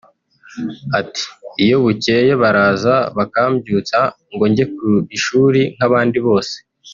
Ati 0.99 1.23
“Iyo 1.63 1.77
bukeye 1.83 2.31
baraza 2.41 2.95
bakambyutsa 3.17 3.99
ngo 4.33 4.43
njye 4.51 4.65
ku 4.75 4.89
ishuri 5.17 5.61
nk’abandi 5.75 6.17
bose 6.27 6.55